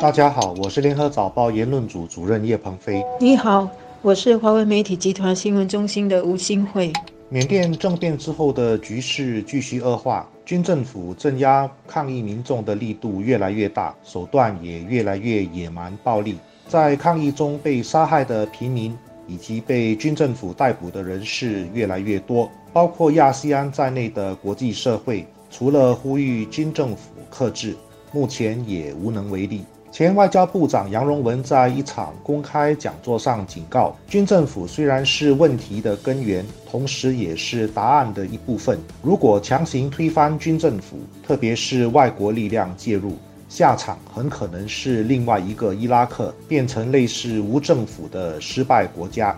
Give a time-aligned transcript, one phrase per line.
[0.00, 3.04] 大家好，我是联合早报言论组主任叶鹏飞。
[3.20, 3.68] 你好，
[4.02, 6.92] 我是华为媒体集团新闻中心的吴新慧。
[7.28, 16.36] 缅甸政变之后的局势继续恶化，军政府镇压抗议民众的力度越来越大，手段也越来越野蛮暴力。
[16.66, 27.76] 在抗议中被杀害的平民以及被军政府逮捕的人士越来越多，包括亚细安在内的国际社会，除了呼吁军政府克制，
[28.12, 29.64] 目前也无能为力。
[29.92, 38.78] 前外交部长杨荣文在一场公开讲座上警告，军政府虽然是问题的根源，同时也是答案的一部分。
[39.02, 43.14] 如果强行推翻军政府，特别是外国力量介入，
[43.48, 49.36] 下场很可能是另外一个伊拉克，变成类似无政府的失败国家。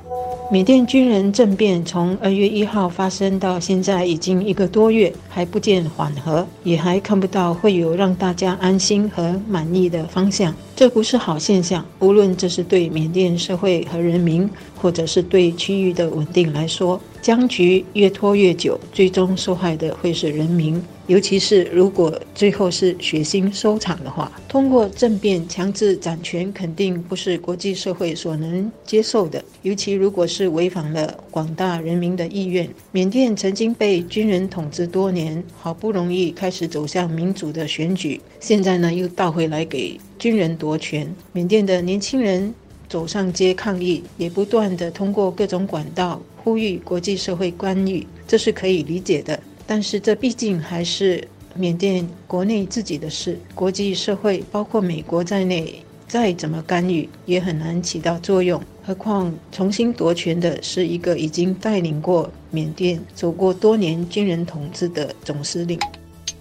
[0.50, 10.54] 缅甸军人政变从二月一号发生到现在已经一个多月，还不见缓和，也还看不到会有让大家安心和满意的方向。
[10.76, 20.82] 这不是好现象，无论这是对缅甸社会和人民，或者是对区域的稳定来说，僵局越拖越久，最终受害的会是人民。
[21.12, 29.44] 尤其是如果最后是血腥收场的话，通过政变强制掌权，肯定不是国际社会所能接受的。
[29.60, 32.66] 尤其如果是违反了广大人民的意愿。
[32.92, 41.14] 缅甸曾经被军人统治多年，好不容易开始走向民主的选举，现在呢又倒回来给军人夺权。
[41.34, 42.54] 缅甸的年轻人
[42.88, 49.38] 走上街抗议，也不断的通过各种管道呼吁国际社会干预，这是可以理解的。
[49.74, 58.62] 但是这毕竟还是缅甸国内自己的事，国际社会包括美国在内，再怎么干预也很难起到作用。
[58.84, 65.80] 何况重新夺权的是一个已经带领过缅甸走过多年军人统治的总司令。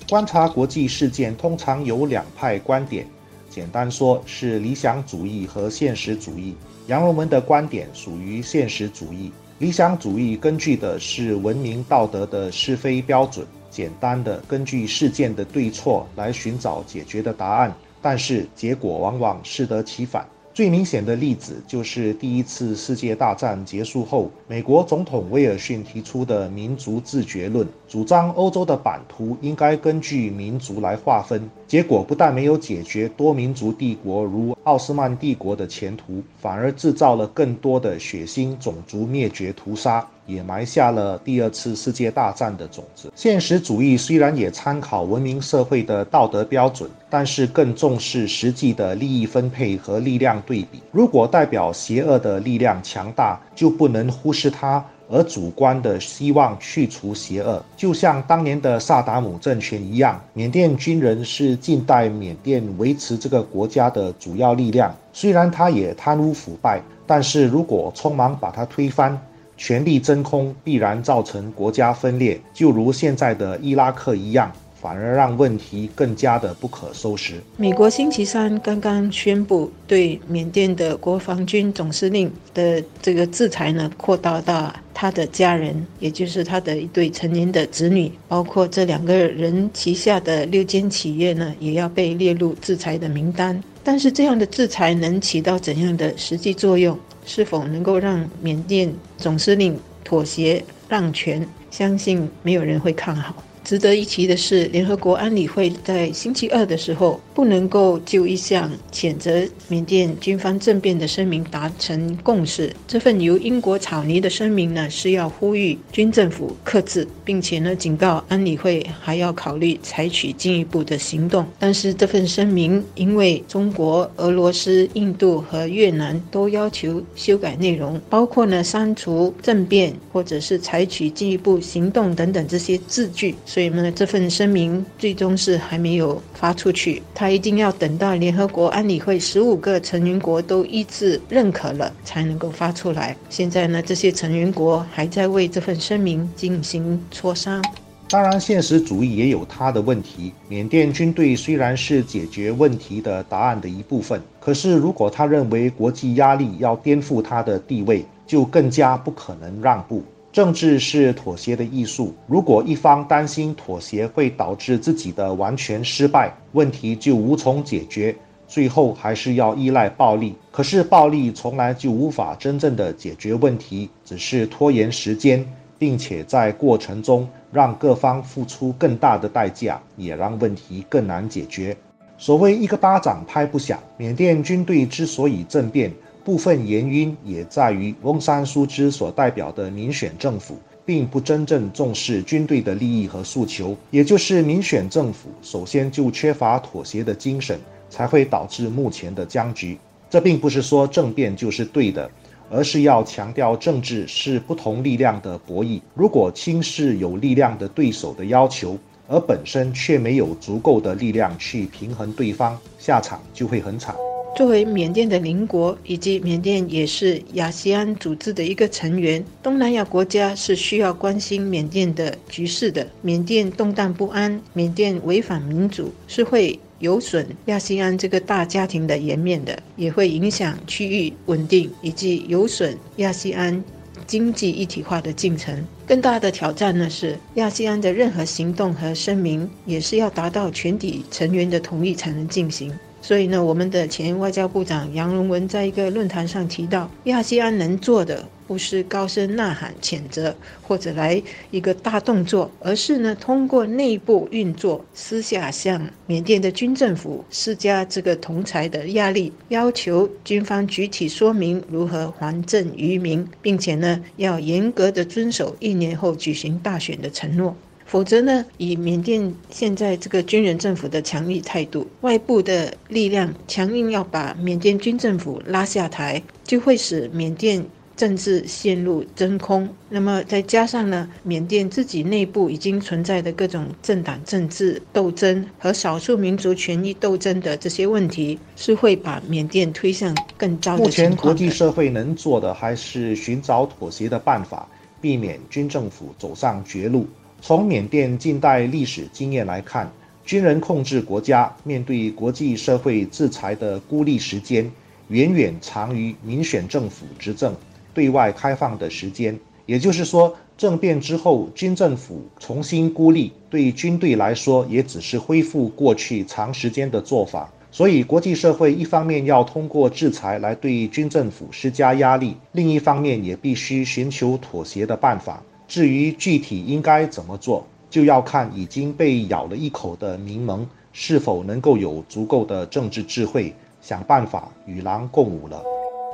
[0.09, 3.07] 观察国际事件通常有两派观点，
[3.49, 6.53] 简单说是理想主义和现实主义。
[6.87, 9.31] 杨荣文的观点属于现实主义。
[9.61, 17.71] 理想主义根据的是文明道德的是非标准，简单的根据事件的对错来寻找解决的答案，
[18.01, 20.27] 但是结果往往适得其反。
[20.53, 31.49] 最明显的例子就是第一次世界大战结束后，美国总统威尔逊提出的民族自决论，主张欧洲的版图应该根据民族来划分。
[31.67, 40.05] 结果不但没有解决多民族帝国如奥斯曼帝国的前途，反而制造了更多的血腥种族灭绝屠杀。
[40.31, 43.11] 也埋下了第二次世界大战的种子。
[43.15, 50.81] 现实主义虽然也参考文明社会的道德标准，但是更重视实际的利益分配和力量对比。
[50.91, 57.61] 如果代表邪恶的力量强大，就不能忽视它，而主观的希望去除邪恶。
[57.75, 64.95] 就像当年的萨达姆政权一样，缅甸军人是近代缅甸维持这个国家的主要力量。
[65.11, 69.19] 虽然他也贪污腐败，但是如果匆忙把他推翻，
[69.61, 74.51] 权力真空必然造成国家分裂，就如现在的伊拉克一样，
[74.81, 77.35] 反而让问题更加的不可收拾。
[77.57, 93.63] 美国星期三刚刚宣布对缅甸的国防军总司令的这个制裁呢，扩大到他的家人，也就是他的一对成年的子女，包括这两个人旗下的六间企业呢，也要被列入制裁的名单。
[93.83, 96.97] 但是这样的制裁能起到怎样的实际作用？
[97.25, 101.47] 是否能够让缅甸总司令妥协让权？
[101.69, 103.50] 相信没有人会看好。
[103.63, 112.73] 值得一提的是，联合国安理会在星期二的时候不能够就一项谴责缅甸军方政变的声明达成共识。
[112.87, 121.45] 这份由英国草拟的声明呢，是要呼吁军政府克制，并且呢警告安理会还要考虑采取进一步的行动。
[121.59, 133.35] 但是这份声明因为中国、俄罗斯、印度和越南都要求修改内容，包括呢删除政变或者是采取进一步行动等等这些字句。
[133.53, 143.13] 所以呢，这份声明最终是还没有发出去，他一定要等到联合国安理会十五个成员国都一致认可了，才能够发出来。
[143.29, 147.61] 现在呢，这些成员国还在为这份声明进行磋商。
[148.07, 150.31] 当然，现实主义也有它的问题。
[150.47, 160.01] 缅甸军队虽然是解决问题的答案的一部分，可是如果他认为国际压力要颠覆他的地位，就更加不可能让步。
[160.31, 162.13] 政治是妥协的艺术。
[162.25, 168.15] 如果一方担心妥协会导致自己的完全失败，问题就无从解决，
[168.47, 170.33] 最后还是要依赖暴力。
[170.49, 175.45] 可是暴力从来就无法真正的解决问题，只是拖延时间，
[175.77, 181.75] 并且在过程中让各方付出更大的代价，也让问题更难解决。
[182.17, 185.91] 所谓一个巴掌拍不响，缅甸军队之所以政变，
[186.23, 197.59] 部分原因也在于翁山苏之所代表的民选政府，并不真正重视军队的利益和诉求，也就是民选政府首先就缺乏妥协的精神，
[197.89, 199.77] 才会导致目前的僵局。
[200.09, 202.09] 这并不是说政变就是对的，
[202.49, 208.77] 而是要强调政治是不同力量的博弈，如果轻视有力量的对手的要求。
[209.07, 213.93] 而本身却没有足够的力量去平衡对方，下场就会很惨。
[214.33, 222.87] 作为缅甸的邻国，以及缅甸也是亚细安组织的一个成员，东南亚国家是需要关心缅甸的局势的。
[223.01, 233.61] 缅甸动荡不安，缅甸违反民主，是会有损亚细安这个大家庭的颜面的，也会影响区域稳定，以及有损亚细安。
[234.07, 242.73] 经济一体化的进程，更大的挑战呢是亚细安的任何行动和声明，也是要达到全体成员的同意才能进行。
[243.01, 267.55] 所以呢，我们的前外交部长杨荣文在一个论坛上提到，亚细安能做的不是高声呐喊谴责，或者来一个大动作，而是呢通过内部运作，私下向缅甸的军政府施加这个同裁的压力，要求军方具体说明如何还政于民，并且呢要严格的遵守一年后举行大选的承诺。
[267.91, 277.65] 否则呢，以缅甸现在这个军人政府的强力态度，外部的力量强硬要把缅甸军政府拉下台，就会使缅甸
[277.97, 279.67] 政治陷入真空。
[279.89, 294.65] 那么再加上呢，缅甸自己内部已经存在的各种政党政治斗争和少数民族权益斗争的这些问题，是会把缅甸推向更糟的目前国际社会能做的还是寻找妥协的办法，
[295.01, 297.05] 避免军政府走上绝路。
[297.43, 299.91] 从缅甸近代历史经验来看，
[300.23, 304.69] 军人控制国家，面对国际社会制裁的孤立时间，
[305.07, 307.55] 远远长于民选政府执政、
[307.95, 309.35] 对外开放的时间。
[309.65, 317.51] 也就是说，政变之后，军政府重新孤立，对军队来说，也只是恢复过去长时间的做法。
[317.71, 325.41] 所以，国际社会一方面要通过制裁来对军政府施加压力，另一方面也必须寻求妥协的办法。
[325.71, 335.63] 至于具体应该怎么做，就要看已经被咬了一口的民盟是否能够有足够的政治智慧，想办法与狼共舞了。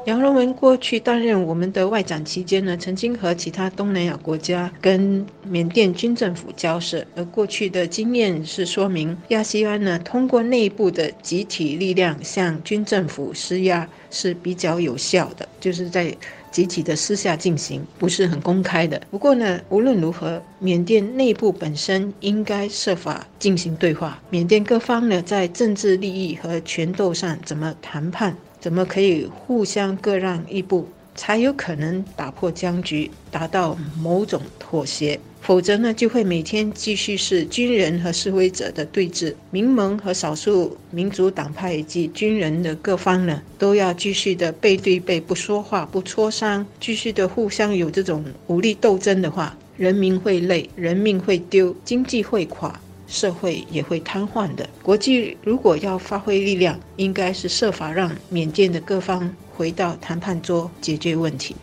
[0.07, 16.15] 杨荣文过去担任我们的外长期间呢，曾经和其他东南亚国家跟缅甸军政府交涉，而过去的经验是说明亚细安呢通过内部的集体力量向军政府施压是比较有效的，就是在。
[16.49, 18.99] 集体的私下进行，不是很公开的。
[19.11, 24.19] 不过呢，无论如何，缅甸内部本身应该设法进行对话。
[24.31, 35.19] 缅甸各方呢，在政治利益和权斗上怎么谈判，怎么可以互相各让一步，才有可能打破僵局，达到某种妥协。
[35.39, 52.77] 否则呢，就会每天继续是军人和示威者的对峙，民盟和少数民族党派以及军人的各方呢，都要继续的背对背不说话不磋商，继续的互相有这种武力斗争的话，人民会累，人命会丢，经济会垮，
[53.07, 54.69] 社会也会瘫痪的。
[54.83, 61.55] 国际如果要发挥力量，应该是设法让缅甸的各方回到谈判桌解决问题。